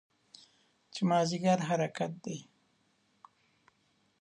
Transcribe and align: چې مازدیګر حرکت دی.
چې 0.93 1.01
مازدیګر 1.09 1.59
حرکت 1.69 2.11
دی. 2.25 2.37